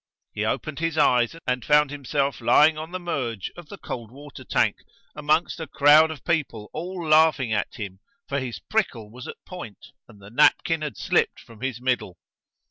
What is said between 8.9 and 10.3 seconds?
was at point and